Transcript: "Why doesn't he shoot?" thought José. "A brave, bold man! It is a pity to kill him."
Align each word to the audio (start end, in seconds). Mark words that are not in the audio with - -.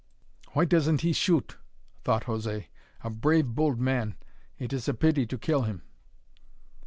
"Why 0.53 0.65
doesn't 0.65 1.01
he 1.01 1.13
shoot?" 1.13 1.57
thought 2.03 2.23
José. 2.23 2.69
"A 3.03 3.11
brave, 3.11 3.53
bold 3.53 3.79
man! 3.79 4.15
It 4.57 4.73
is 4.73 4.87
a 4.87 4.95
pity 4.95 5.27
to 5.27 5.37
kill 5.37 5.61
him." 5.61 5.83